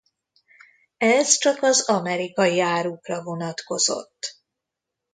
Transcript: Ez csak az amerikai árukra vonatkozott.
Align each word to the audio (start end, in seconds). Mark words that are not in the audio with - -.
Ez 0.97 1.37
csak 1.37 1.61
az 1.61 1.81
amerikai 1.89 2.59
árukra 2.59 3.23
vonatkozott. 3.23 4.37